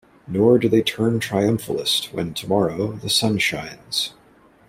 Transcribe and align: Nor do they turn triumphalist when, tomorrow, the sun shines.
Nor 0.25 0.57
do 0.57 0.67
they 0.67 0.81
turn 0.81 1.19
triumphalist 1.19 2.11
when, 2.11 2.33
tomorrow, 2.33 2.93
the 2.93 3.07
sun 3.07 3.37
shines. 3.37 4.15